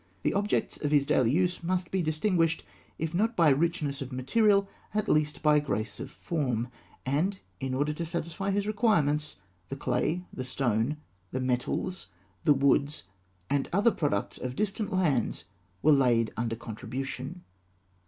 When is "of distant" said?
14.39-14.91